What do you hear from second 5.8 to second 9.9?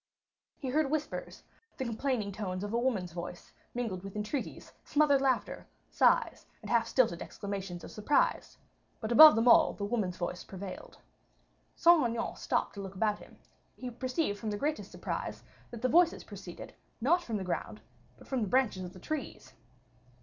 sighs, and half stilted exclamations of surprise; but above them all, the